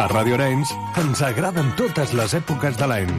A 0.00 0.06
Radio 0.08 0.32
Arenys 0.38 0.70
ens 0.96 1.20
agraden 1.20 1.66
totes 1.76 2.14
les 2.16 2.32
èpoques 2.32 2.78
de 2.80 2.86
l'any, 2.88 3.10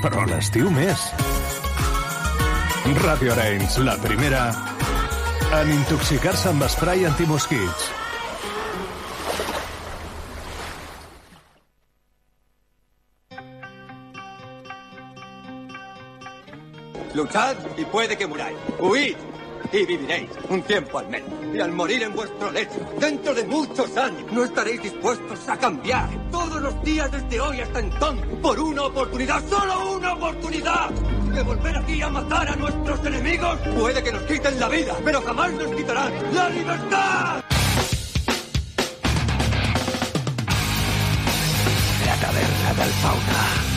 però 0.00 0.22
l'estiu 0.30 0.70
més. 0.72 1.02
Radio 3.02 3.34
Arenys, 3.34 3.76
la 3.84 3.98
primera 4.00 4.46
en 5.58 5.74
intoxicar-se 5.74 6.48
amb 6.54 6.64
esprai 6.64 7.04
antimosquits. 7.04 7.90
Luchad 17.12 17.60
y 17.76 17.84
puede 17.84 18.16
que 18.16 18.26
muráis. 18.26 18.56
Huid 18.80 19.29
y 19.72 19.86
viviréis 19.86 20.30
un 20.48 20.62
tiempo 20.62 20.98
al 20.98 21.08
menos. 21.08 21.28
Y 21.54 21.60
al 21.60 21.72
morir 21.72 22.02
en 22.02 22.14
vuestro 22.14 22.50
lecho, 22.50 22.80
dentro 22.98 23.34
de 23.34 23.44
muchos 23.44 23.96
años, 23.96 24.24
no 24.32 24.44
estaréis 24.44 24.82
dispuestos 24.82 25.48
a 25.48 25.56
cambiar 25.56 26.08
todos 26.30 26.60
los 26.60 26.82
días 26.82 27.10
desde 27.10 27.40
hoy 27.40 27.60
hasta 27.60 27.80
entonces 27.80 28.26
por 28.42 28.58
una 28.58 28.84
oportunidad, 28.84 29.42
solo 29.48 29.96
una 29.96 30.14
oportunidad. 30.14 30.90
De 30.90 31.42
volver 31.42 31.76
aquí 31.76 32.02
a 32.02 32.08
matar 32.08 32.48
a 32.48 32.56
nuestros 32.56 33.04
enemigos. 33.06 33.58
Puede 33.78 34.02
que 34.02 34.12
nos 34.12 34.22
quiten 34.22 34.58
la 34.58 34.68
vida, 34.68 34.96
pero 35.04 35.22
jamás 35.22 35.52
nos 35.52 35.74
quitarán 35.74 36.12
la 36.34 36.48
libertad. 36.48 37.44
La 42.04 42.16
taverna 42.16 42.84
del 42.84 42.92
fauna. 43.02 43.70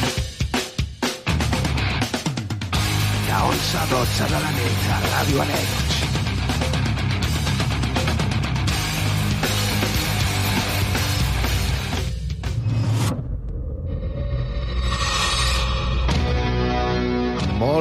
De 3.28 3.34
11 3.34 3.78
a 3.78 3.86
12 3.86 4.24
de 4.24 4.30
la 4.32 4.52
nit 4.52 4.90
a 4.90 4.98
Ràdio. 5.14 5.83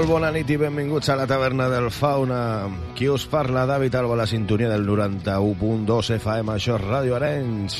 Molt 0.03 0.17
bona 0.17 0.33
nit 0.34 0.48
i 0.50 0.56
benvinguts 0.58 1.12
a 1.12 1.14
la 1.14 1.28
taverna 1.31 1.69
del 1.70 1.84
Fauna. 1.95 2.67
Qui 2.98 3.06
us 3.06 3.22
parla, 3.31 3.62
David 3.70 3.95
Alba, 3.95 4.17
la 4.19 4.25
sintonia 4.27 4.67
del 4.67 4.83
91.2 4.83 6.11
FM, 6.17 6.50
això 6.56 6.75
és 6.75 6.83
Ràdio 6.83 7.14
Arenys. 7.14 7.77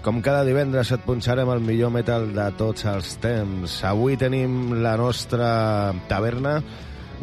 Com 0.00 0.22
cada 0.24 0.40
divendres 0.48 0.88
et 0.96 1.04
punxarem 1.04 1.52
el 1.52 1.60
millor 1.60 1.92
metal 1.92 2.30
de 2.32 2.48
tots 2.56 2.88
els 2.88 3.12
temps. 3.20 3.76
Avui 3.84 4.16
tenim 4.16 4.72
la 4.80 4.96
nostra 4.96 5.52
taverna 6.08 6.62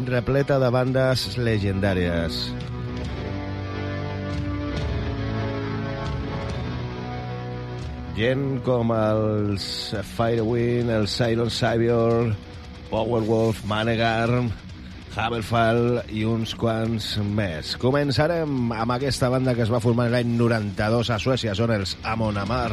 repleta 0.05 0.61
de 0.61 0.69
bandes 0.69 1.27
legendàries. 1.41 2.45
Gent 8.21 8.49
com 8.69 8.99
els 9.01 9.95
Firewind, 10.13 10.93
el 10.93 11.09
Silent 11.09 11.49
Savior, 11.49 12.35
Powerwolf, 12.89 13.63
Manegar, 13.69 14.29
Haberfall 15.15 16.01
i 16.11 16.25
uns 16.27 16.53
quants 16.59 17.13
més. 17.37 17.75
Començarem 17.79 18.71
amb 18.75 18.95
aquesta 18.97 19.31
banda 19.31 19.55
que 19.55 19.63
es 19.63 19.71
va 19.71 19.83
formar 19.83 20.09
l'any 20.11 20.35
92 20.35 21.13
a 21.15 21.19
Suècia, 21.21 21.55
són 21.55 21.75
els 21.77 21.95
Amon 22.03 22.41
Amar. 22.41 22.71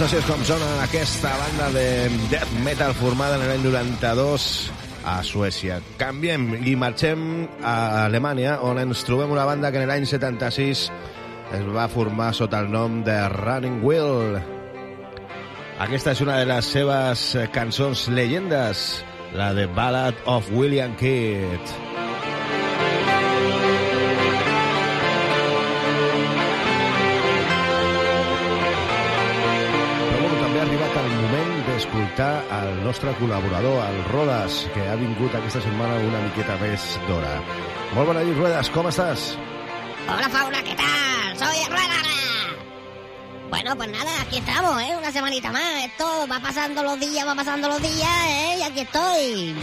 Doncs 0.00 0.14
així 0.14 0.24
és 0.24 0.28
com 0.32 0.44
sona 0.48 0.68
aquesta 0.80 1.28
banda 1.36 1.66
de 1.74 1.82
death 2.30 2.52
metal 2.64 2.94
formada 2.96 3.34
en 3.36 3.42
l'any 3.44 3.66
92 3.66 4.46
a 5.04 5.18
Suècia. 5.20 5.76
Canviem 6.00 6.46
i 6.64 6.72
marxem 6.72 7.26
a 7.60 8.06
Alemanya, 8.06 8.54
on 8.64 8.80
ens 8.80 9.04
trobem 9.04 9.34
una 9.36 9.44
banda 9.44 9.68
que 9.68 9.82
en 9.82 9.84
l'any 9.90 10.08
76 10.08 10.86
es 11.58 11.68
va 11.76 11.84
formar 11.92 12.30
sota 12.32 12.62
el 12.64 12.72
nom 12.72 13.02
de 13.04 13.18
Running 13.34 13.84
Wheel. 13.84 14.40
Aquesta 15.84 16.16
és 16.16 16.24
una 16.24 16.40
de 16.40 16.48
les 16.48 16.72
seves 16.78 17.28
cançons 17.52 18.08
llegendes, 18.08 18.88
la 19.36 19.52
de 19.52 19.68
Ballad 19.68 20.16
of 20.24 20.48
William 20.56 20.96
Kidd. 20.96 21.89
El 32.70 32.84
nostre 32.84 33.12
col·laborador, 33.18 33.82
el 33.90 34.04
Rodas, 34.10 34.64
que 34.74 34.86
ha 34.88 34.96
vingut 34.98 35.34
aquesta 35.34 35.60
setmana 35.64 35.98
una 36.06 36.22
miqueta 36.28 36.56
més 36.62 36.86
d'hora. 37.08 37.36
Molt 37.96 38.12
bona 38.12 38.22
nit, 38.24 38.36
Ruedas, 38.38 38.70
com 38.70 38.88
estàs? 38.90 39.32
Hola, 40.06 40.28
Fauna, 40.30 40.62
¿qué 40.62 40.74
tal? 40.78 41.36
Soy 41.38 41.66
Ruedas. 41.68 42.06
Bueno, 43.50 43.76
pues 43.76 43.90
nada, 43.90 44.10
aquí 44.22 44.38
estamos, 44.38 44.80
¿eh? 44.80 44.94
Una 44.96 45.10
semanita 45.10 45.50
más. 45.50 45.84
Esto 45.84 46.06
va 46.30 46.38
pasando 46.38 46.84
los 46.84 47.00
días, 47.00 47.26
va 47.26 47.34
pasando 47.34 47.68
los 47.68 47.82
días, 47.82 48.08
¿eh? 48.28 48.58
Y 48.60 48.62
aquí 48.62 48.80
estoy. 48.80 49.56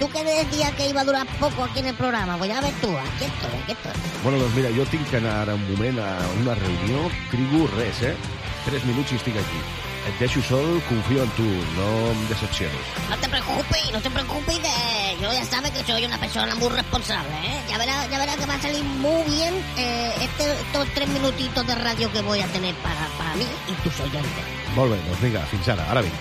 Tú 0.00 0.08
que 0.10 0.24
decías 0.24 0.72
que 0.72 0.88
iba 0.88 1.02
a 1.02 1.04
durar 1.04 1.26
poco 1.38 1.64
aquí 1.64 1.80
en 1.80 1.88
el 1.88 1.94
programa, 1.94 2.38
pues 2.38 2.48
ya 2.48 2.60
ves 2.62 2.72
tú, 2.80 2.88
aquí 2.88 3.24
estoy, 3.24 3.60
aquí 3.62 3.72
estoy. 3.72 3.92
Bueno, 4.22 4.38
doncs 4.38 4.54
mira, 4.56 4.70
jo 4.74 4.86
tinc 4.88 5.04
que 5.10 5.18
anar 5.18 5.52
un 5.52 5.62
moment 5.70 6.00
a 6.00 6.16
una 6.40 6.54
reunió, 6.54 7.10
trigo 7.30 7.68
res, 7.76 8.02
eh? 8.02 8.16
Tres 8.64 8.84
minuts 8.88 9.12
i 9.12 9.20
estic 9.20 9.36
aquí. 9.36 9.85
Et 10.06 10.18
deixo 10.20 10.40
sol, 10.40 10.80
confío 10.88 11.24
en 11.24 11.30
tu, 11.30 11.42
no 11.42 12.12
em 12.12 12.28
decepciones. 12.28 12.78
No 13.10 13.16
te 13.18 13.28
preocupes, 13.28 13.90
no 13.92 14.00
te 14.00 14.08
preocupes, 14.08 14.58
que 14.58 15.16
yo 15.20 15.32
ya 15.32 15.44
sabes 15.44 15.72
que 15.72 15.82
soy 15.82 16.04
una 16.04 16.16
persona 16.16 16.54
muy 16.54 16.68
responsable, 16.68 17.34
¿eh? 17.42 17.60
Ya 17.68 17.76
verás 17.76 18.08
ya 18.08 18.18
verá 18.18 18.36
que 18.36 18.46
va 18.46 18.54
a 18.54 18.60
salir 18.60 18.84
muy 18.84 19.24
bien 19.24 19.54
eh, 19.76 20.12
este, 20.20 20.52
estos 20.52 20.86
tres 20.94 21.08
minutitos 21.08 21.66
de 21.66 21.74
radio 21.74 22.12
que 22.12 22.22
voy 22.22 22.40
a 22.40 22.46
tener 22.46 22.74
para, 22.76 23.06
para 23.18 23.34
mí 23.34 23.46
y 23.68 23.72
tus 23.82 23.98
oyentes. 23.98 24.44
Doncs 24.76 25.20
vinga, 25.20 25.40
fins 25.46 25.68
ara, 25.68 25.90
ara 25.90 26.02
vinc. 26.02 26.14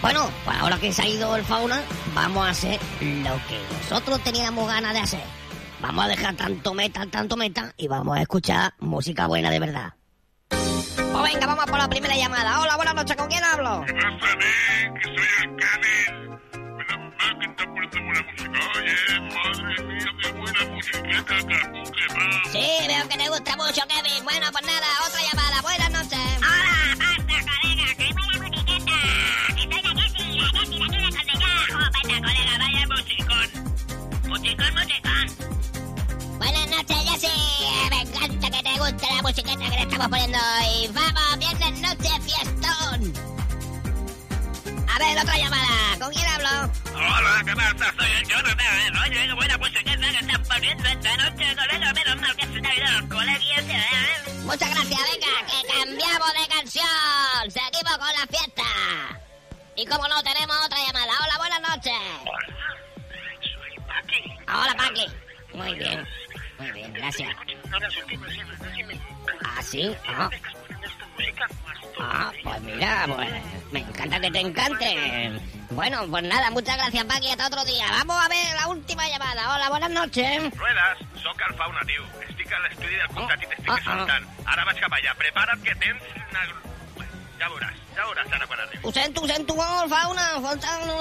Bueno, 0.00 0.30
pues 0.44 0.56
ahora 0.58 0.78
que 0.78 0.92
se 0.92 1.02
ha 1.02 1.08
ido 1.08 1.36
el 1.36 1.44
fauna, 1.44 1.82
vamos 2.14 2.46
a 2.46 2.50
hacer 2.50 2.80
lo 3.00 3.36
que 3.48 3.58
nosotros 3.80 4.20
teníamos 4.24 4.66
ganas 4.66 4.94
de 4.94 5.00
hacer. 5.00 5.24
Vamos 5.80 6.04
a 6.06 6.08
dejar 6.08 6.34
tanto 6.36 6.72
metal, 6.72 7.10
tanto 7.10 7.36
metal 7.36 7.74
y 7.76 7.88
vamos 7.88 8.16
a 8.16 8.22
escuchar 8.22 8.72
música 8.80 9.26
buena 9.26 9.50
de 9.50 9.58
verdad. 9.58 9.94
Venga, 11.34 11.46
vamos 11.48 11.64
por 11.66 11.78
la 11.78 11.88
primera 11.88 12.14
llamada. 12.14 12.60
Hola, 12.60 12.76
buenas 12.76 12.94
noches, 12.94 13.16
¿con 13.16 13.26
quién 13.26 13.42
hablo? 13.42 13.82
¿Qué 13.86 13.92
pasa, 13.92 14.36
Nick? 14.36 15.00
Que 15.00 15.04
soy 15.04 15.16
el 15.42 15.56
Kevin. 15.56 16.30
Menos 16.76 16.98
mal 17.18 17.38
que 17.40 17.46
está 17.46 17.64
poniendo 17.64 18.00
buena 18.04 18.22
música. 18.22 18.58
Oye, 18.76 18.94
madre 19.34 19.82
mía, 19.82 20.10
qué 20.22 20.28
buena 20.30 20.64
musiqueta, 20.72 21.34
que. 21.48 21.58
Sí, 22.52 22.86
veo 22.86 23.08
que 23.08 23.18
te 23.18 23.28
gusta 23.28 23.56
mucho, 23.56 23.82
Kevin. 23.88 24.22
Bueno, 24.22 24.46
pues 24.52 24.64
nada, 24.64 24.86
otra 25.08 25.20
llamada. 25.22 25.60
Buenas 25.62 25.90
noches. 25.90 26.43
Guste 38.84 39.06
la 39.14 39.22
musiqueta 39.22 39.64
que 39.64 39.76
le 39.76 39.82
estamos 39.82 40.08
poniendo 40.08 40.38
hoy. 40.38 40.88
¡Vamos, 40.92 41.38
viernes 41.38 41.80
noche, 41.80 42.10
fiestón! 42.20 43.14
A 44.92 44.98
ver, 44.98 45.18
otra 45.18 45.36
llamada. 45.38 45.98
¿Con 45.98 46.12
quién 46.12 46.26
hablo? 46.26 46.70
Hola, 46.94 47.42
¿qué 47.46 47.56
pasa? 47.56 47.94
Soy 47.96 48.10
el 48.10 48.28
Jonathan. 48.28 48.96
Oye, 49.02 49.26
qué 49.26 49.32
buena 49.32 49.58
musiqueta 49.58 50.10
que 50.10 50.18
estás 50.18 50.48
poniendo 50.48 50.88
esta 50.88 51.16
noche, 51.16 51.56
colega. 51.56 51.92
Menos 51.94 52.20
mal 52.20 52.36
que 52.36 52.46
se 52.46 52.60
te 52.60 52.68
ha 52.68 52.74
ido 52.74 53.00
los 53.00 53.10
coleguillas, 53.10 53.64
¿eh? 53.64 54.40
Muchas 54.44 54.70
gracias, 54.70 55.00
venga, 55.00 55.32
que 55.48 55.66
cambiamos 55.72 56.32
de 56.34 56.48
canción. 56.54 57.50
Seguimos 57.50 57.98
con 57.98 58.12
la 58.20 58.26
fiesta. 58.26 58.62
Y 59.76 59.86
como 59.86 60.06
no, 60.08 60.22
tenemos 60.22 60.56
otra 60.64 60.78
llamada. 60.86 61.12
Hola, 61.24 61.38
buenas 61.38 61.60
noches. 61.62 61.92
Hola, 62.20 62.48
soy 63.40 63.76
Paqui. 63.86 64.22
Hola, 64.46 64.74
Paqui. 64.76 65.06
Muy 65.54 65.74
bien, 65.74 66.06
muy 66.58 66.70
bien, 66.72 66.92
gracias. 66.92 67.34
¿Ah, 69.44 69.62
sí? 69.62 69.96
Ah, 70.08 70.30
ah, 72.00 72.32
pues 72.42 72.60
mira, 72.62 73.04
pues 73.06 73.28
me 73.72 73.80
encanta 73.80 74.20
que 74.20 74.30
te 74.30 74.40
encante. 74.40 75.40
Bueno, 75.70 76.06
pues 76.08 76.22
nada, 76.22 76.50
muchas 76.50 76.76
gracias, 76.76 77.04
Paqui. 77.04 77.30
Hasta 77.30 77.46
otro 77.46 77.64
día. 77.64 77.86
Vamos 77.90 78.24
a 78.24 78.28
ver 78.28 78.54
la 78.54 78.68
última 78.68 79.08
llamada. 79.08 79.54
Hola, 79.54 79.68
buenas 79.70 79.90
noches. 79.90 80.56
Ruedas, 80.56 80.98
soc 81.22 81.40
el 81.48 81.54
fauna, 81.56 81.80
tio. 81.86 82.04
Estic 82.28 82.52
a 82.52 82.60
l'estudi 82.60 82.94
del 82.94 83.08
comtat 83.08 83.42
i 83.42 83.46
t'estic 83.50 83.70
ah. 83.70 83.78
escoltant. 83.80 84.30
Ara 84.46 84.68
vaig 84.68 84.78
cap 84.84 84.94
allà. 84.98 85.16
Prepara't 85.18 85.66
que 85.66 85.74
tens 85.82 86.02
una... 86.30 86.46
Ja 87.38 87.48
veuràs, 87.50 87.76
ja 87.96 88.04
veuràs 88.06 88.32
ara 88.32 88.46
quan 88.46 88.60
arribi. 88.60 88.80
Ho 88.86 88.92
sento, 88.92 89.20
ho 89.22 89.26
sento, 89.26 89.54
oh, 89.54 89.88
fauna, 89.88 90.38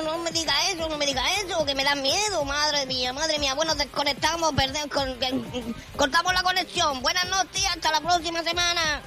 no, 0.04 0.18
me 0.20 0.32
diga 0.32 0.54
eso, 0.72 0.90
no 0.90 0.98
me 0.98 1.06
diga 1.06 1.24
eso, 1.42 1.66
que 1.66 1.76
me 1.76 1.84
da 1.84 1.96
miedo, 1.96 2.44
madre 2.46 2.86
mía, 2.86 3.14
madre 3.14 3.38
mía. 3.40 3.54
Bueno, 3.54 3.76
desconectamos, 3.76 4.52
perdemos, 4.54 4.90
con- 4.90 5.76
cortamos 5.96 6.34
la 6.34 6.44
conexión. 6.44 7.02
Buenas 7.02 7.26
noches, 7.30 7.66
hasta 7.70 7.92
la 7.92 8.02
próxima 8.02 8.44
semana. 8.44 9.02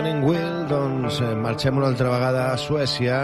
Running 0.00 0.22
Wheel, 0.24 0.62
doncs 0.64 1.18
eh, 1.20 1.34
marxem 1.36 1.76
una 1.76 1.90
altra 1.90 2.08
vegada 2.08 2.44
a 2.54 2.56
Suècia, 2.56 3.18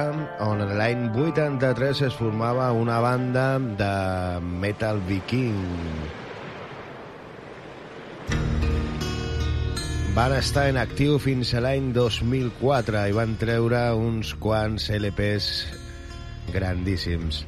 on 0.44 0.60
l'any 0.76 1.06
83 1.14 2.02
es 2.04 2.18
formava 2.18 2.66
una 2.76 2.98
banda 3.00 3.46
de 3.78 3.88
metal 4.44 5.00
viking. 5.08 5.56
Van 10.20 10.36
estar 10.36 10.68
en 10.68 10.76
actiu 10.84 11.16
fins 11.16 11.56
a 11.56 11.64
l'any 11.64 11.94
2004 11.96 13.08
i 13.08 13.16
van 13.22 13.38
treure 13.40 13.86
uns 13.96 14.36
quants 14.36 14.92
LPs 14.92 15.52
grandíssims. 16.52 17.46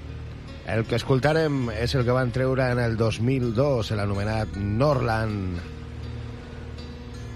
El 0.64 0.88
que 0.88 0.96
escoltarem 0.96 1.66
és 1.76 1.92
el 1.92 2.08
que 2.08 2.16
van 2.16 2.32
treure 2.32 2.72
en 2.72 2.80
el 2.80 2.96
2002, 2.96 3.92
l'anomenat 3.92 4.56
Norland. 4.56 5.76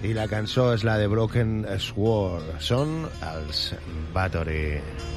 I 0.03 0.11
la 0.11 0.25
cançó 0.27 0.73
és 0.75 0.83
la 0.83 0.97
de 0.99 1.07
Broken 1.07 1.63
Sword. 1.79 2.49
Són 2.59 3.05
els 3.31 3.69
Battery. 4.11 5.12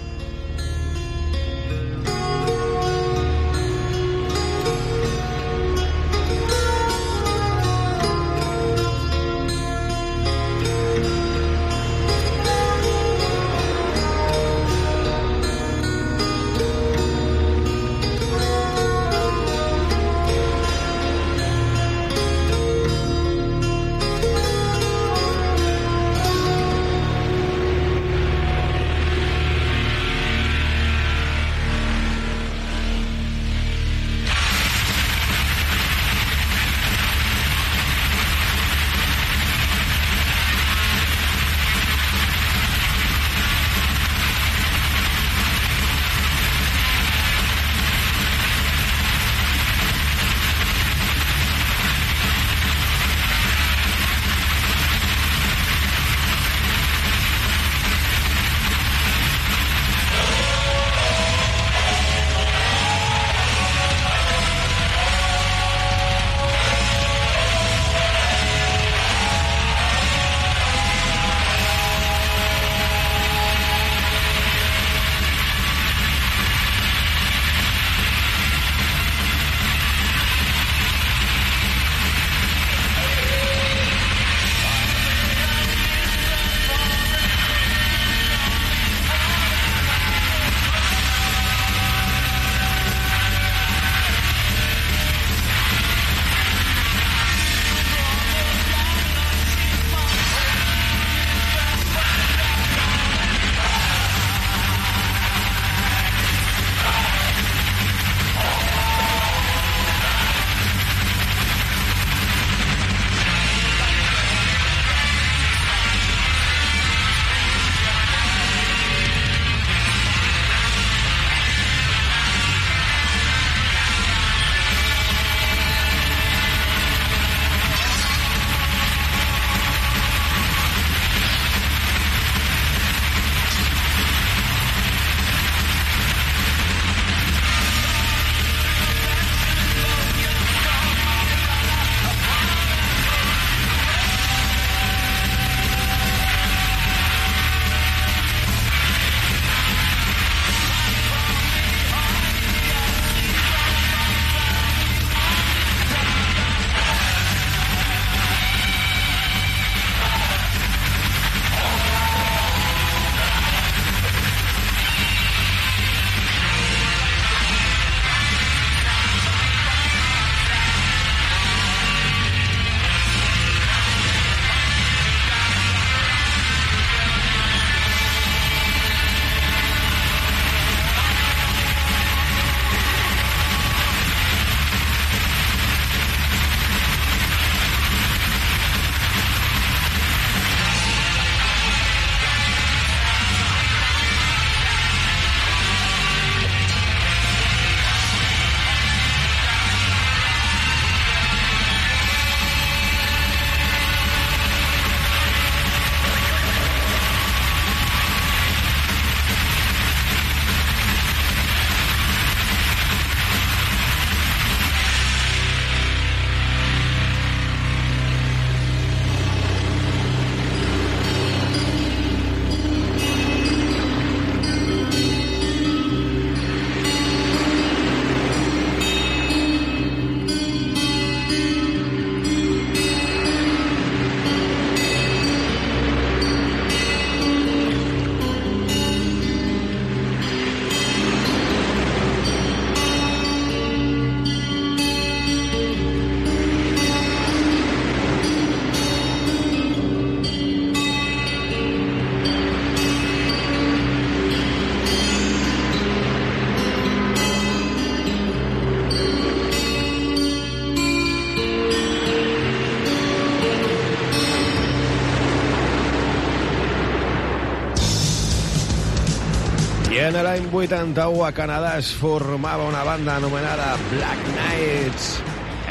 En 270.07 270.15
l'any 270.23 270.45
81 270.55 271.25
a 271.27 271.33
Canadà 271.35 271.73
es 271.81 271.89
formava 271.99 272.69
una 272.69 272.85
banda 272.87 273.17
anomenada 273.19 273.73
Black 273.91 274.29
Knights. 274.29 275.07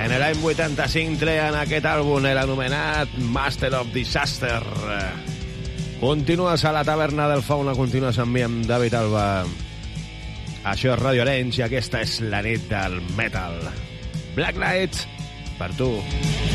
En 0.02 0.12
l'any 0.12 0.42
85 0.44 1.22
treien 1.22 1.56
aquest 1.56 1.88
àlbum, 1.88 2.28
l'anomenat 2.36 3.14
Master 3.32 3.72
of 3.80 3.94
Disaster. 3.96 4.60
Continues 6.02 6.66
a 6.68 6.74
la 6.76 6.84
taverna 6.84 7.30
del 7.32 7.46
Fauna, 7.48 7.78
continues 7.80 8.20
amb 8.20 8.36
mi, 8.36 8.44
amb 8.44 8.68
David 8.68 9.00
Alba. 9.00 9.26
Això 10.68 10.92
és 10.98 11.00
Radio 11.00 11.24
Arenys 11.24 11.62
i 11.62 11.66
aquesta 11.70 12.04
és 12.04 12.20
la 12.28 12.44
nit 12.44 12.68
del 12.68 13.00
metal. 13.16 13.56
Black 14.36 14.60
Knights, 14.60 15.08
per 15.56 15.72
tu. 15.80 15.94
I 15.96 16.55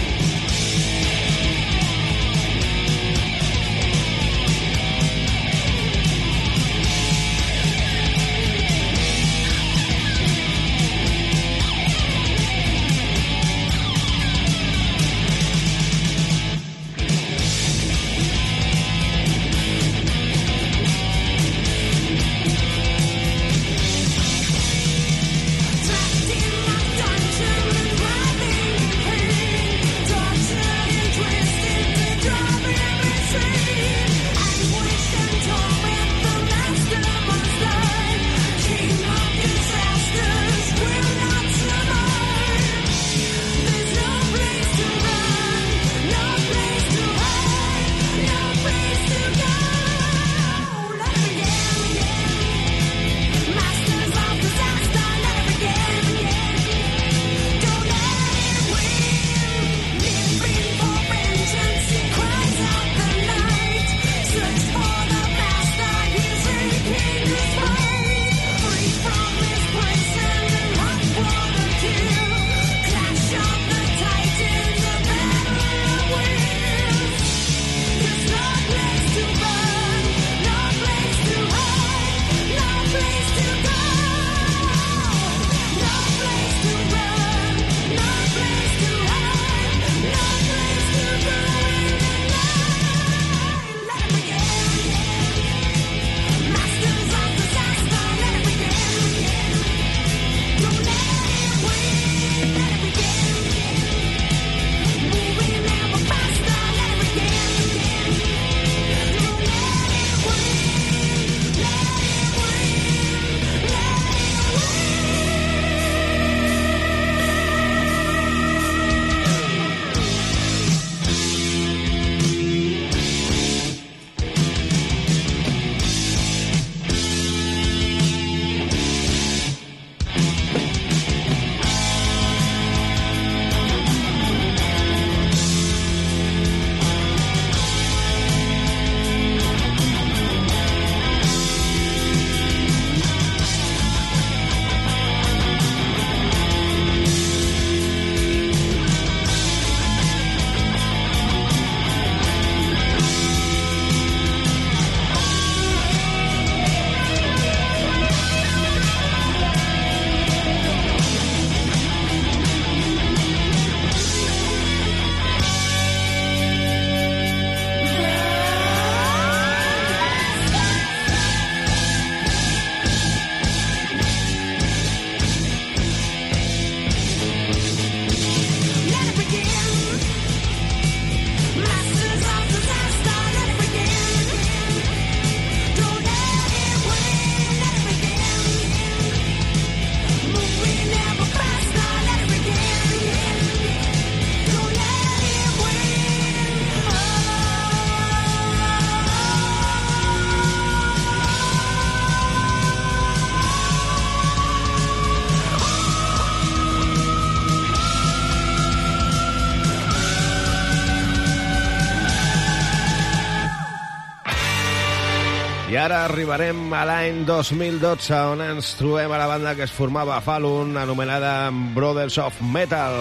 ara 215.80 216.04
arribarem 216.04 216.72
a 216.76 216.82
l'any 216.84 217.22
2012, 217.24 218.12
on 218.34 218.42
ens 218.44 218.74
trobem 218.76 219.12
a 219.12 219.20
la 219.20 219.28
banda 219.30 219.54
que 219.56 219.64
es 219.64 219.72
formava 219.72 220.16
a 220.16 220.20
Falun, 220.20 220.76
anomenada 220.76 221.50
Brothers 221.74 222.18
of 222.20 222.40
Metal. 222.52 222.98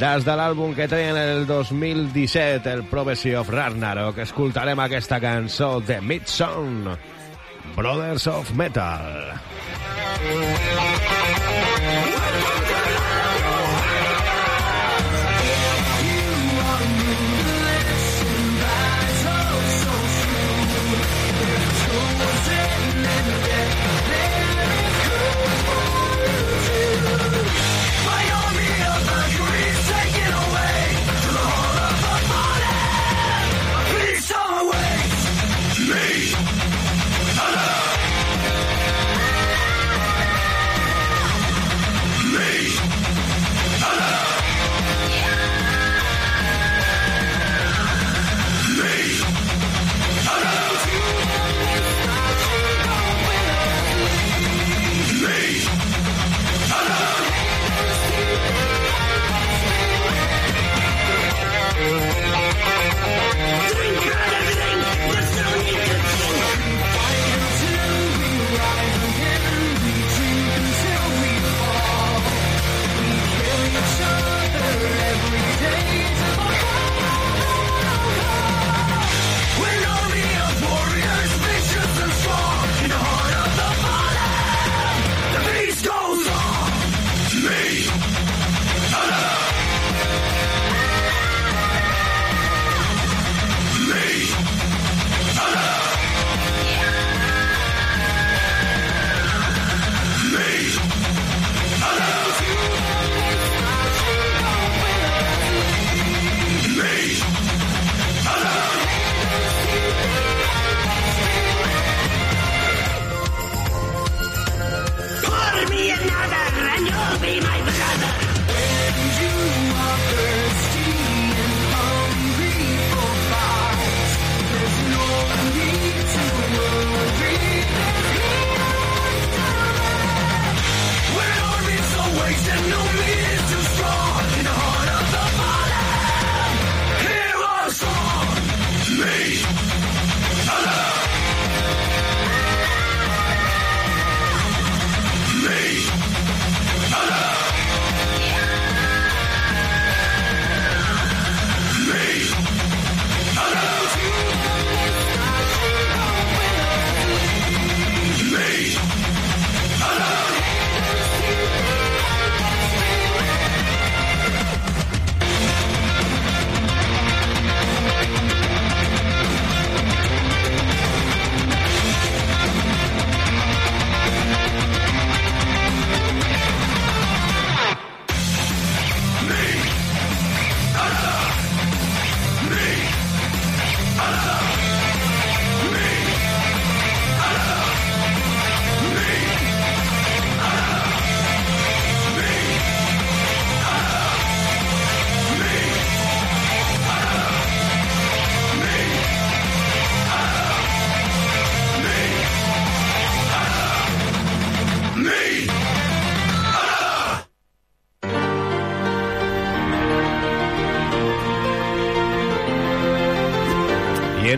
Des 0.00 0.24
de 0.24 0.36
l'àlbum 0.38 0.74
que 0.76 0.86
treien 0.88 1.18
el 1.18 1.46
2017, 1.48 2.70
el 2.70 2.84
Prophecy 2.88 3.34
of 3.34 3.50
Ragnarok, 3.50 4.22
escoltarem 4.22 4.80
aquesta 4.86 5.18
cançó 5.20 5.80
de 5.80 6.00
Midsong, 6.00 6.94
Brothers 7.76 8.30
of 8.30 8.54
Metal. 8.54 9.10
Me! 10.20 10.89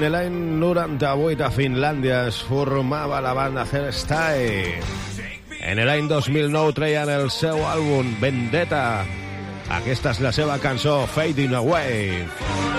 En 0.03 0.11
l'any 0.11 0.35
98 0.59 1.45
a 1.47 1.51
Finlàndia 1.55 2.23
es 2.27 2.41
formava 2.49 3.21
la 3.23 3.35
banda 3.39 3.63
Hairstyle. 3.63 4.83
En 5.63 5.79
l'any 5.87 6.09
2009 6.11 6.75
treien 6.75 7.13
el 7.13 7.31
seu 7.31 7.63
àlbum 7.71 8.11
Vendetta. 8.23 9.05
Aquesta 9.79 10.17
és 10.17 10.23
la 10.25 10.35
seva 10.35 10.59
cançó 10.63 11.03
Fading 11.15 11.55
Away. 11.55 12.09
I 12.19 12.23
en 12.25 12.72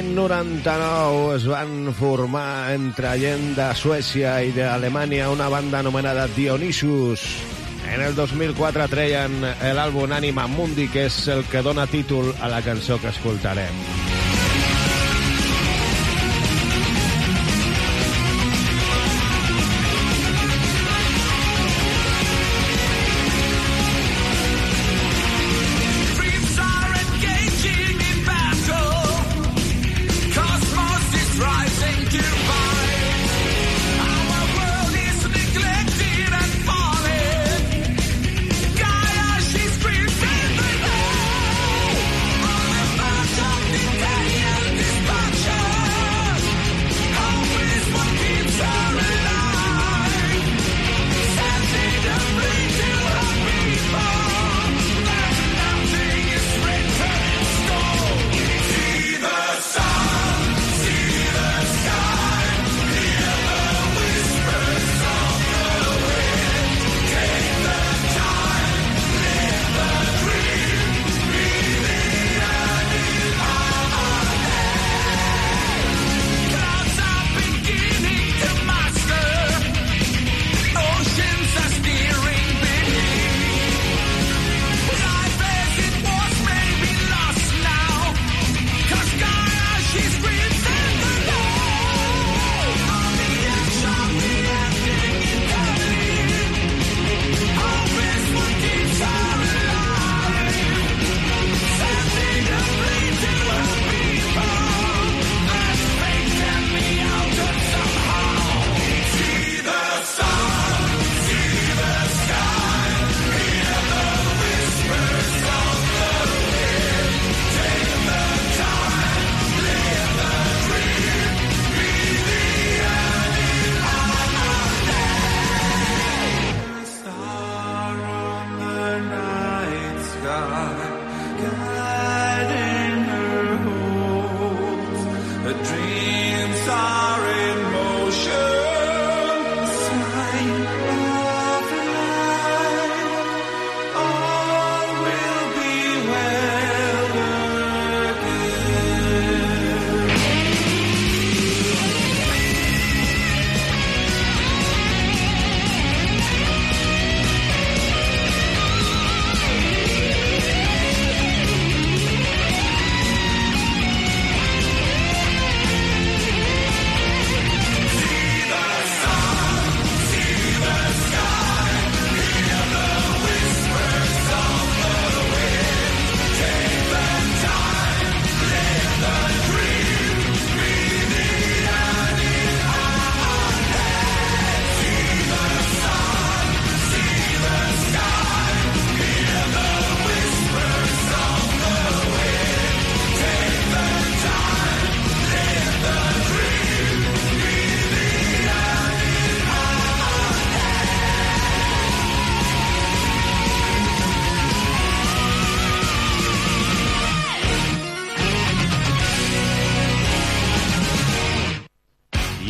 l'any 0.00 0.14
99 0.16 1.34
es 1.34 1.44
van 1.44 1.90
formar 1.92 2.72
entre 2.72 3.10
gent 3.20 3.50
de 3.56 3.66
Suècia 3.76 4.38
i 4.40 4.52
d'Alemanya 4.56 5.28
una 5.28 5.50
banda 5.52 5.80
anomenada 5.80 6.26
Dionysus. 6.36 7.26
En 7.84 8.00
el 8.00 8.16
2004 8.16 8.88
treien 8.88 9.40
l'àlbum 9.76 10.14
Anima 10.16 10.46
Mundi, 10.48 10.88
que 10.88 11.04
és 11.10 11.26
el 11.28 11.44
que 11.52 11.60
dona 11.66 11.88
títol 11.90 12.32
a 12.40 12.48
la 12.48 12.62
cançó 12.64 12.96
que 13.02 13.12
escoltarem. 13.12 13.99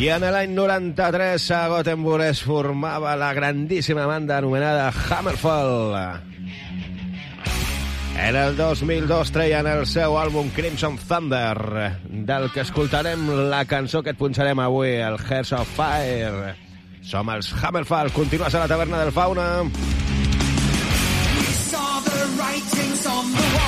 I 0.01 0.07
en 0.09 0.23
l'any 0.33 0.55
93 0.57 1.43
a 1.53 1.67
Gothenburg 1.69 2.23
es 2.25 2.39
formava 2.41 3.11
la 3.13 3.27
grandíssima 3.37 4.07
banda 4.09 4.39
anomenada 4.39 4.87
Hammerfall. 4.89 5.93
En 8.17 8.35
el 8.35 8.57
2002 8.57 9.29
treien 9.35 9.69
el 9.69 9.85
seu 9.85 10.17
àlbum 10.17 10.49
Crimson 10.57 10.97
Thunder, 10.97 11.93
del 12.09 12.49
que 12.49 12.65
escoltarem 12.65 13.29
la 13.53 13.61
cançó 13.69 14.01
que 14.01 14.15
et 14.15 14.17
punxarem 14.17 14.65
avui, 14.65 14.95
el 14.97 15.21
Hearts 15.21 15.53
of 15.53 15.69
Fire. 15.77 16.55
Som 17.05 17.29
els 17.29 17.53
Hammerfall, 17.61 18.09
continues 18.09 18.55
a 18.55 18.65
la 18.65 18.71
taverna 18.73 19.03
del 19.05 19.13
Fauna. 19.13 19.51
We 19.61 21.45
saw 21.69 22.01
the 22.09 22.25
writings 22.41 23.05
on 23.05 23.35
the 23.37 23.45
wall. 23.53 23.60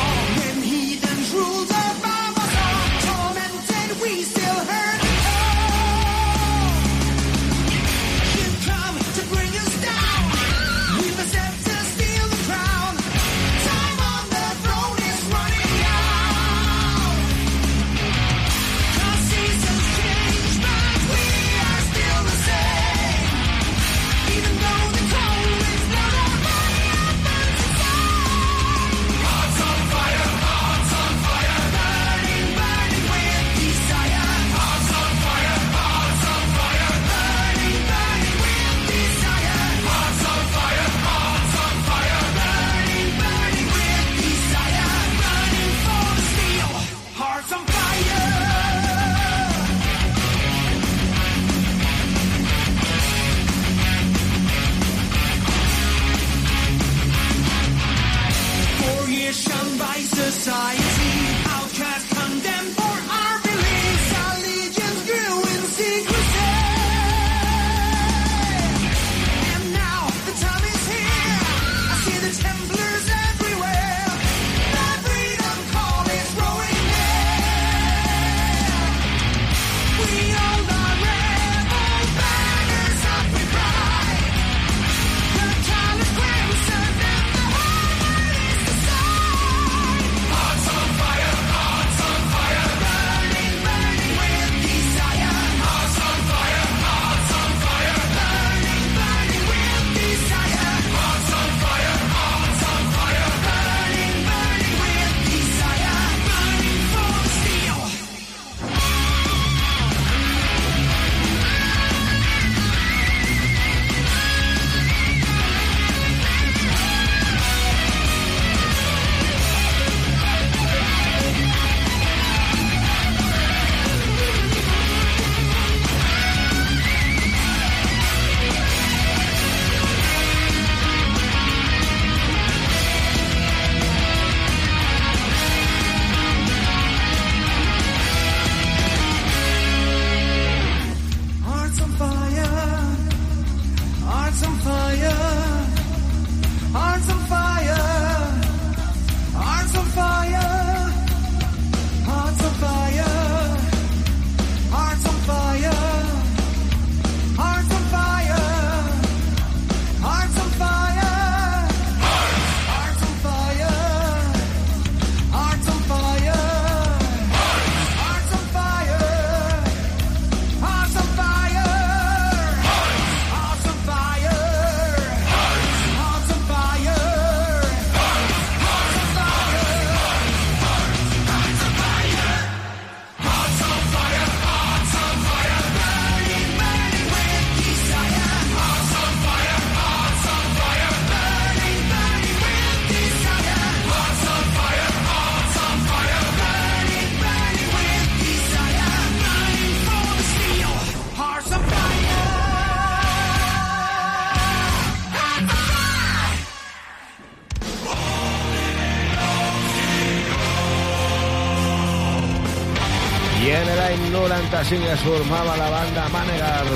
així 214.63 214.77
es 214.87 215.01
formava 215.03 215.55
la 215.59 215.69
banda 215.71 216.03
Manegar. 216.13 216.67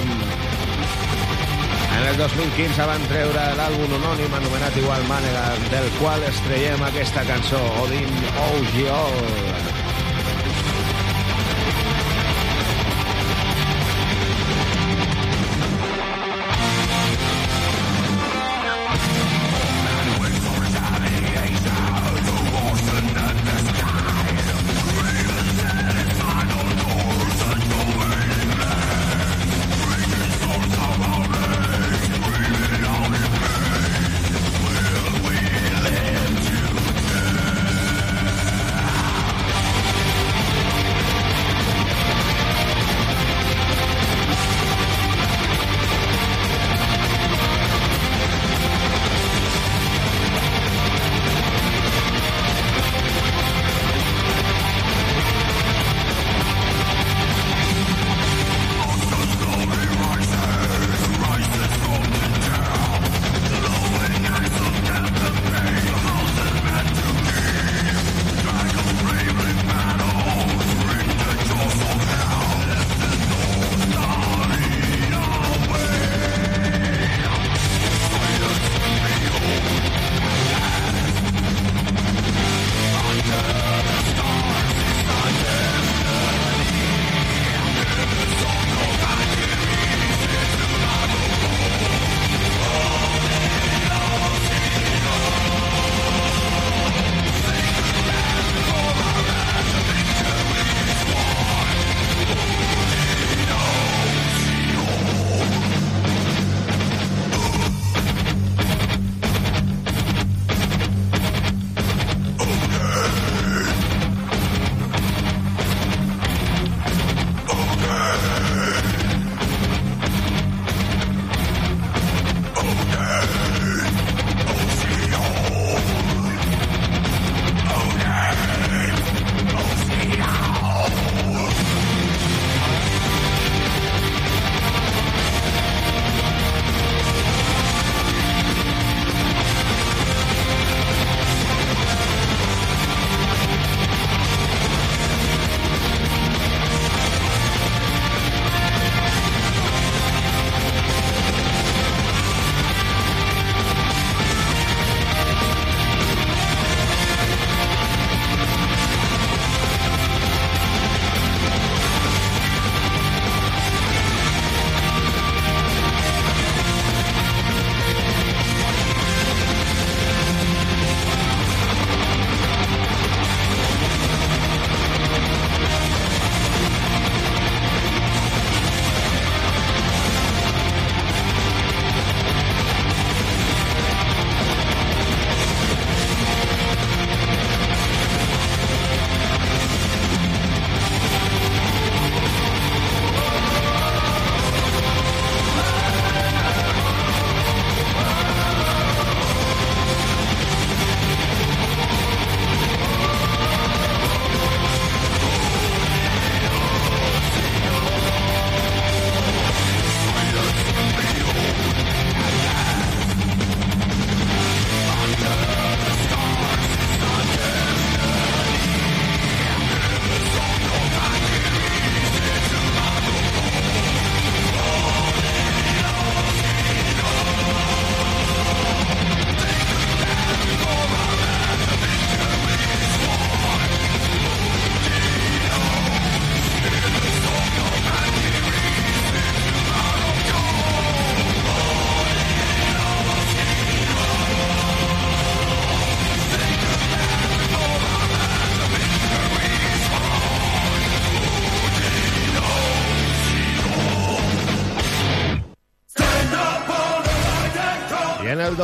En 1.97 2.03
el 2.09 2.17
2015 2.19 2.87
van 2.89 3.05
treure 3.07 3.45
l'àlbum 3.59 3.95
anònim 3.99 4.35
anomenat 4.41 4.75
igual 4.81 5.07
Manegar, 5.07 5.55
del 5.71 5.87
qual 6.01 6.27
estrellem 6.27 6.83
aquesta 6.89 7.23
cançó, 7.31 7.63
Odin 7.85 8.11
Ogiol. 8.49 9.66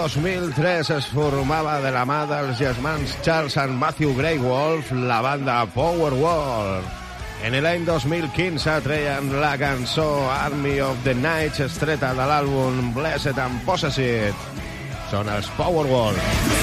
2003 0.04 0.90
es 0.98 1.06
formava 1.16 1.78
de 1.80 1.88
la 1.96 2.02
mà 2.04 2.26
dels 2.28 2.58
germans 2.60 3.14
Charles 3.24 3.56
and 3.62 3.78
Matthew 3.80 4.12
Grey 4.18 4.36
Wolf 4.42 4.92
la 4.92 5.22
banda 5.24 5.62
Powerwall. 5.72 6.84
En 7.48 7.56
l'any 7.64 7.86
2015 7.88 8.76
treien 8.84 9.32
la 9.40 9.54
cançó 9.62 10.10
Army 10.34 10.82
of 10.84 11.00
the 11.08 11.16
Nights 11.16 11.64
estreta 11.70 12.12
de 12.20 12.28
l'àlbum 12.28 12.92
Blessed 12.98 13.40
and 13.40 13.64
Possessed. 13.64 14.36
Són 15.14 15.32
els 15.32 15.48
Powerwall. 15.56 16.20
Powerwall. 16.20 16.63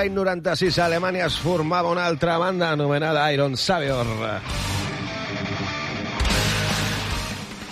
l'any 0.00 0.14
96 0.16 0.78
a 0.78 0.86
Alemanya 0.86 1.26
es 1.26 1.34
formava 1.36 1.90
una 1.92 2.06
altra 2.08 2.38
banda 2.38 2.70
anomenada 2.72 3.30
Iron 3.34 3.56
Savior. 3.56 4.06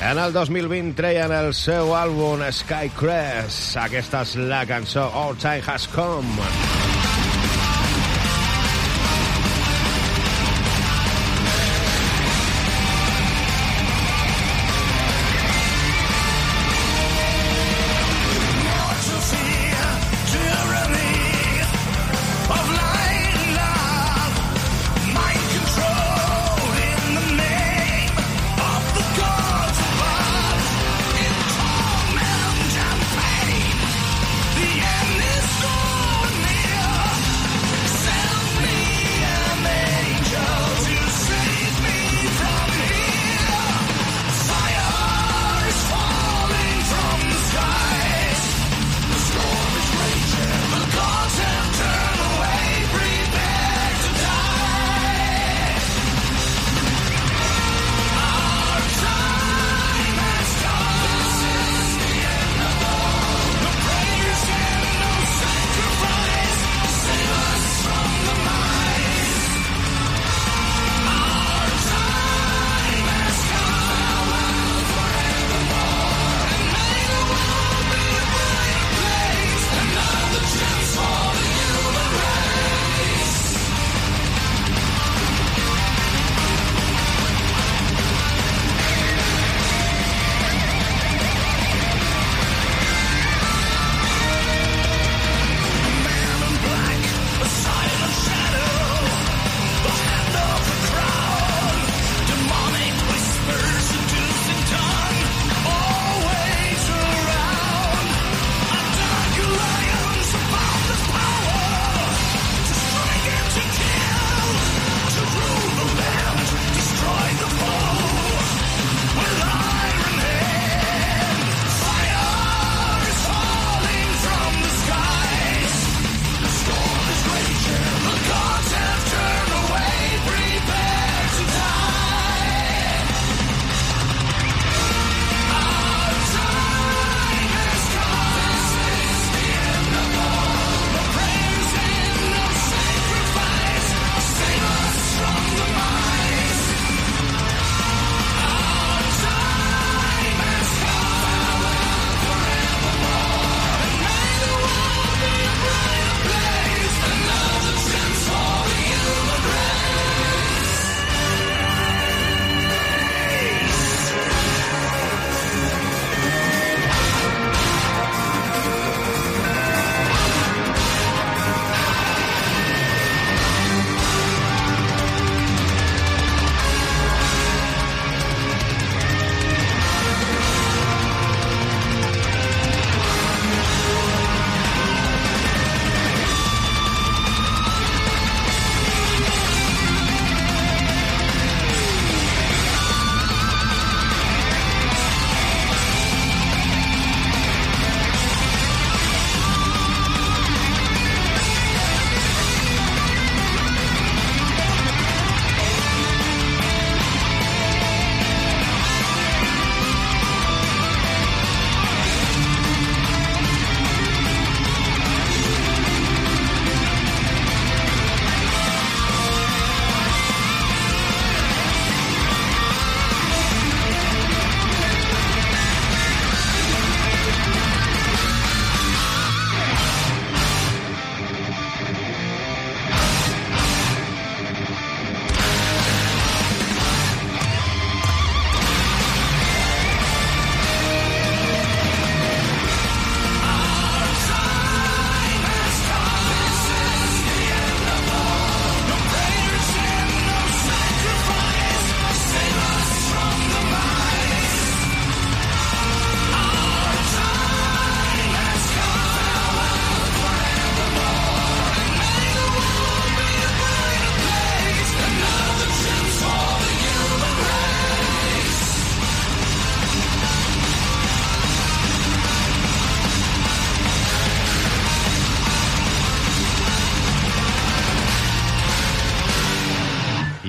En 0.01 0.19
el 0.19 0.33
2020 0.35 0.93
treien 0.99 1.33
el 1.33 1.55
seu 1.57 1.95
àlbum 1.97 2.45
Skycrest. 2.53 3.79
Aquesta 3.87 4.27
és 4.27 4.37
la 4.53 4.61
cançó 4.69 5.09
All 5.09 5.41
Time 5.41 5.65
Has 5.73 5.89
Come. 5.95 6.78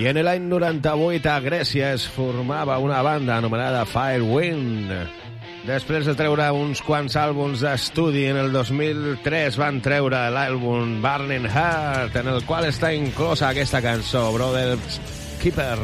En 0.10 0.18
l'any 0.26 0.48
98 0.50 1.28
a 1.30 1.36
Grècia 1.44 1.92
es 1.94 2.08
formava 2.10 2.80
una 2.82 3.04
banda 3.06 3.36
anomenada 3.38 3.84
Firewind. 3.86 4.90
Després 5.68 6.08
de 6.10 6.16
treure 6.18 6.48
uns 6.56 6.82
quants 6.82 7.14
àlbums 7.20 7.62
d'estudi, 7.62 8.24
en 8.32 8.40
el 8.42 8.50
2003 8.56 9.60
van 9.62 9.78
treure 9.86 10.24
l'àlbum 10.34 10.98
Burning 11.04 11.46
Heart, 11.46 12.18
en 12.24 12.34
el 12.34 12.42
qual 12.50 12.66
està 12.72 12.90
inclosa 12.96 13.52
aquesta 13.52 13.84
cançó, 13.86 14.32
Brothers 14.34 14.98
Keeper. 15.44 15.78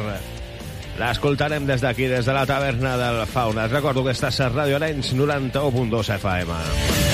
L'escoltarem 0.97 1.69
des 1.69 1.86
d'aquí, 1.86 2.09
des 2.09 2.26
de 2.26 2.34
la 2.34 2.47
taverna 2.49 2.97
del 2.97 3.28
Fauna. 3.30 3.69
Et 3.69 3.78
recordo 3.78 4.07
que 4.07 4.15
estàs 4.17 4.41
a 4.41 4.49
Radio 4.49 4.82
Arenys 4.82 5.13
91.2 5.13 6.15
FM. 6.17 7.05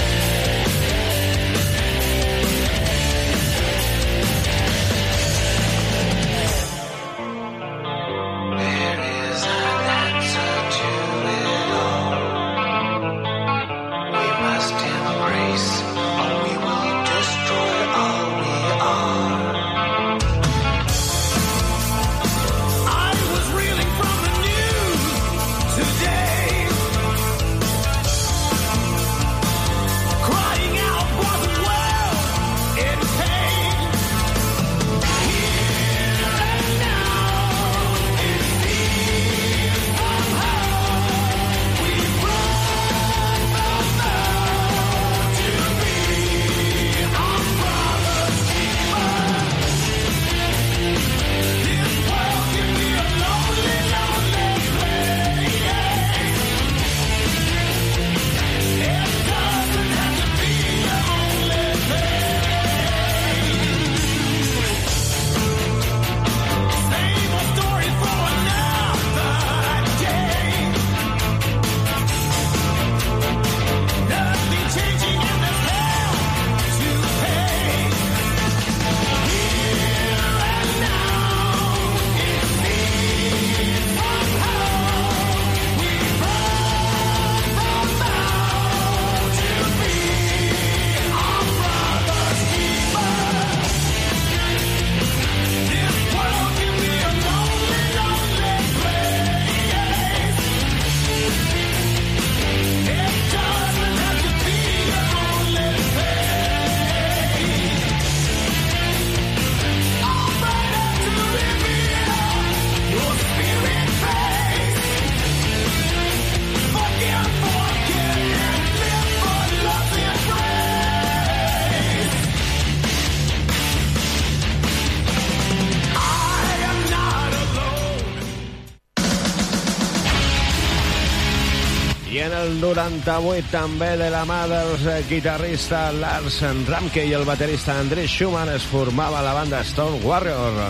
En 132.32 132.38
el 132.38 132.62
98 132.62 133.50
també 133.52 133.90
de 134.00 134.08
la 134.12 134.22
mà 134.28 134.46
dels 134.48 134.86
eh, 134.88 135.02
guitarristes 135.10 135.98
Lars 136.00 136.38
Ramke 136.70 137.04
i 137.08 137.12
el 137.18 137.26
baterista 137.28 137.76
André 137.80 138.06
Schumann 138.08 138.52
es 138.54 138.64
formava 138.72 139.24
la 139.26 139.34
banda 139.36 139.60
Stone 139.68 140.00
Warrior. 140.06 140.62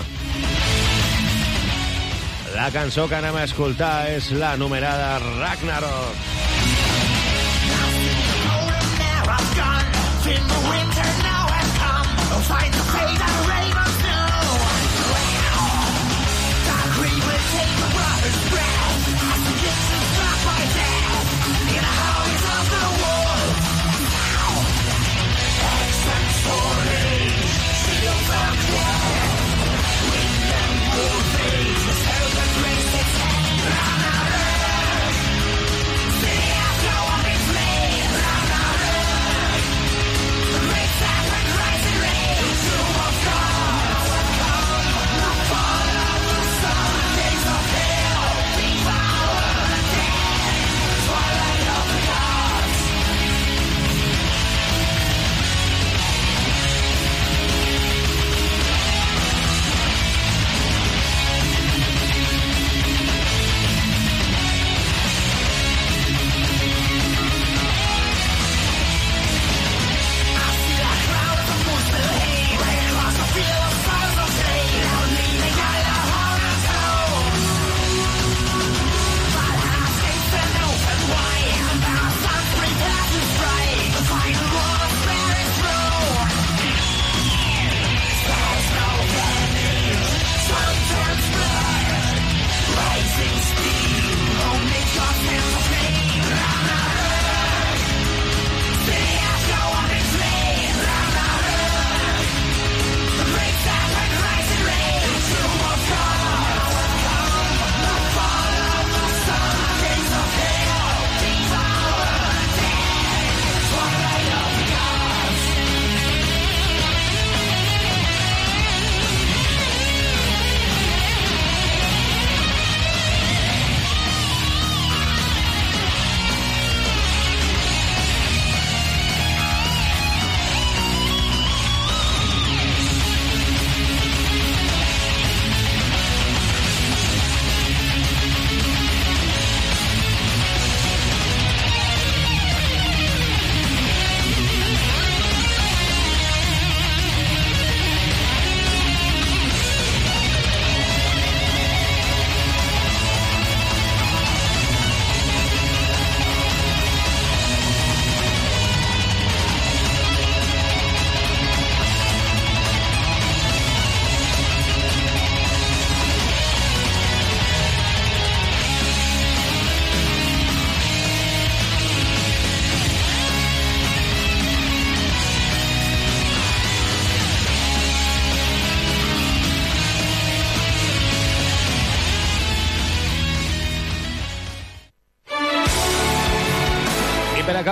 La 2.55 2.70
cançó 2.74 3.07
que 3.07 3.20
anem 3.20 3.38
a 3.38 3.45
escoltar 3.45 4.09
és 4.16 4.32
la 4.34 4.55
numerada 4.57 5.20
Ragnarok. 5.20 6.30
Remember 10.72 11.22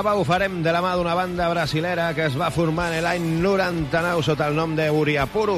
Acabar 0.10 0.22
ho 0.24 0.26
farem 0.26 0.56
de 0.66 0.72
la 0.74 0.80
mà 0.82 0.96
d'una 0.98 1.14
banda 1.14 1.46
brasilera 1.52 2.08
que 2.18 2.24
es 2.26 2.34
va 2.34 2.48
formar 2.50 2.88
en 2.96 3.04
l'any 3.06 3.26
99 3.44 4.24
sota 4.26 4.48
el 4.50 4.56
nom 4.58 4.72
de 4.74 4.88
Uriapuru. 4.90 5.58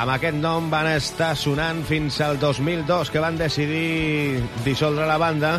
Amb 0.00 0.12
aquest 0.14 0.38
nom 0.40 0.70
van 0.72 0.88
estar 0.94 1.34
sonant 1.36 1.82
fins 1.84 2.22
al 2.24 2.38
2002, 2.40 3.10
que 3.12 3.20
van 3.20 3.36
decidir 3.36 4.40
dissoldre 4.64 5.04
la 5.04 5.18
banda 5.20 5.58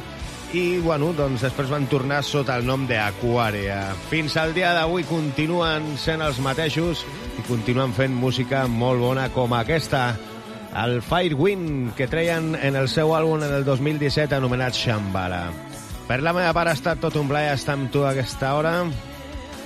i, 0.58 0.80
bueno, 0.82 1.12
doncs 1.14 1.46
després 1.46 1.70
van 1.70 1.86
tornar 1.86 2.24
sota 2.26 2.58
el 2.58 2.66
nom 2.66 2.88
d'Aquaria. 2.90 3.78
Fins 4.10 4.34
al 4.42 4.58
dia 4.58 4.74
d'avui 4.74 5.06
continuen 5.06 5.94
sent 6.02 6.26
els 6.26 6.42
mateixos 6.42 7.06
i 7.38 7.46
continuen 7.46 7.94
fent 7.94 8.18
música 8.18 8.66
molt 8.66 9.06
bona 9.06 9.30
com 9.30 9.54
aquesta, 9.54 10.08
el 10.88 11.04
Firewind, 11.06 11.94
que 11.94 12.10
treien 12.10 12.56
en 12.58 12.82
el 12.82 12.90
seu 12.90 13.14
àlbum 13.14 13.46
en 13.46 13.60
el 13.62 13.70
2017 13.70 14.42
anomenat 14.42 14.74
Shambhala. 14.74 15.46
Per 16.06 16.22
la 16.22 16.36
meva 16.38 16.54
part 16.54 16.70
ha 16.70 16.78
estat 16.78 17.02
tot 17.02 17.16
un 17.18 17.30
plaer 17.30 17.56
estar 17.56 17.74
amb 17.80 17.90
tu 17.94 18.04
a 18.06 18.12
aquesta 18.14 18.54
hora. 18.58 18.76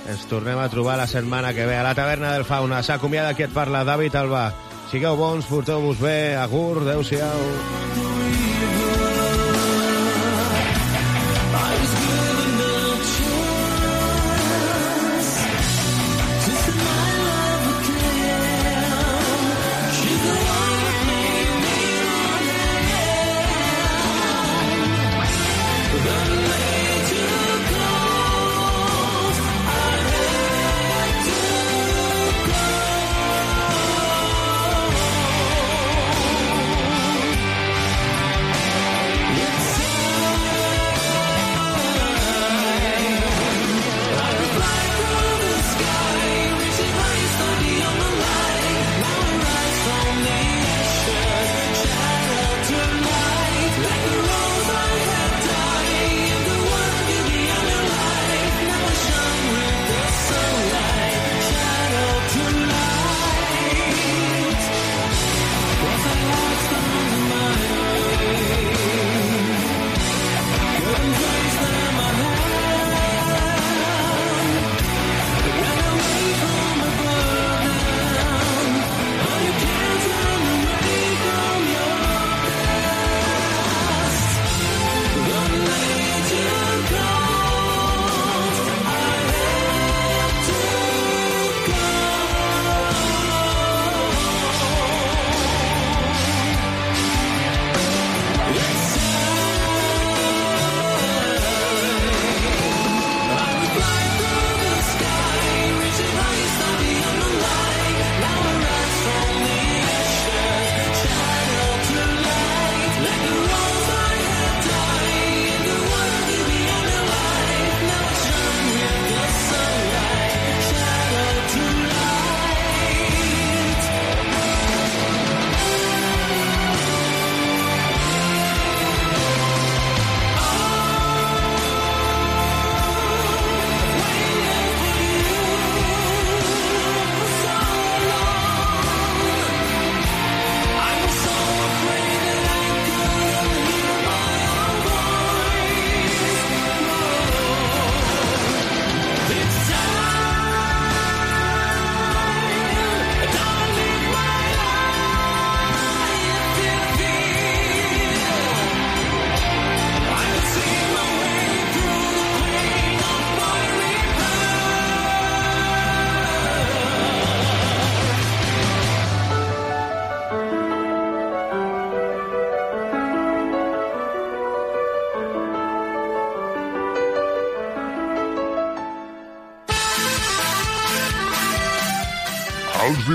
Ens 0.08 0.26
tornem 0.30 0.58
a 0.58 0.68
trobar 0.72 0.96
la 0.96 1.08
setmana 1.10 1.52
que 1.52 1.66
ve 1.68 1.76
a 1.76 1.84
la 1.84 1.94
taverna 1.94 2.32
del 2.32 2.48
Fauna. 2.48 2.80
S'acomiada 2.82 3.34
qui 3.36 3.44
et 3.44 3.54
parla, 3.54 3.84
David 3.84 4.16
Alba. 4.16 4.46
Sigueu 4.90 5.20
bons, 5.20 5.46
porteu-vos 5.46 6.00
bé, 6.00 6.36
agur, 6.40 6.80
adeu-siau. 6.80 7.44
Els 8.00 8.09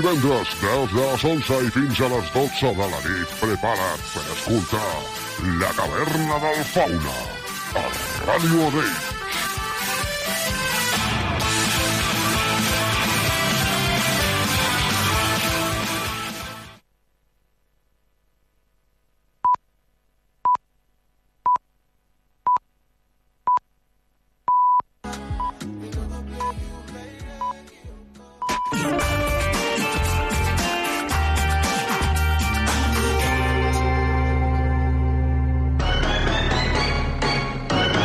divendres, 0.06 0.48
des 0.60 0.86
de 0.92 1.00
les 1.00 1.24
11 1.24 1.66
i 1.66 1.70
fins 1.70 2.00
a 2.00 2.08
les 2.08 2.30
12 2.32 2.74
de 2.78 2.86
la 2.92 3.00
nit, 3.08 3.34
prepara't 3.40 4.06
per 4.12 4.24
escoltar 4.36 4.92
La 5.58 5.72
Taverna 5.74 6.38
del 6.46 6.64
Fauna, 6.70 7.18
a 7.74 7.86
Ràdio 8.30 8.70
Reis. 8.78 9.15